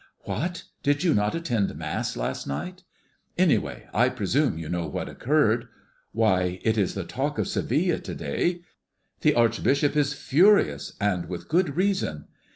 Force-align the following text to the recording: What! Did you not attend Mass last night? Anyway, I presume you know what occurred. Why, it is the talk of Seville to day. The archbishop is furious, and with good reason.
What! 0.21 0.63
Did 0.81 1.03
you 1.03 1.13
not 1.13 1.35
attend 1.35 1.75
Mass 1.77 2.17
last 2.17 2.47
night? 2.47 2.81
Anyway, 3.37 3.87
I 3.93 4.09
presume 4.09 4.57
you 4.57 4.67
know 4.67 4.87
what 4.87 5.07
occurred. 5.07 5.67
Why, 6.11 6.59
it 6.63 6.75
is 6.75 6.95
the 6.95 7.03
talk 7.03 7.37
of 7.37 7.47
Seville 7.47 7.99
to 7.99 8.15
day. 8.15 8.61
The 9.19 9.35
archbishop 9.35 9.95
is 9.95 10.13
furious, 10.15 10.93
and 10.99 11.29
with 11.29 11.47
good 11.47 11.75
reason. 11.75 12.25